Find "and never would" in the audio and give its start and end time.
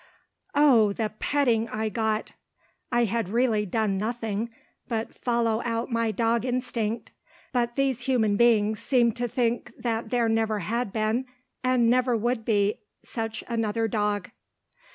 11.63-12.43